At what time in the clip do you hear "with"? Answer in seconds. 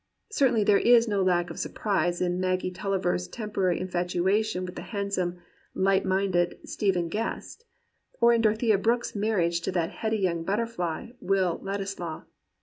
4.65-4.75